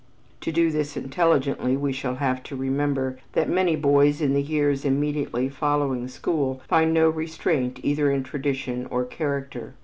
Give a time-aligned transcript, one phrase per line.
[0.39, 4.83] To do this intelligently, we shall have to remember that many boys in the years
[4.83, 9.75] immediately following school find no restraint either in tradition or character.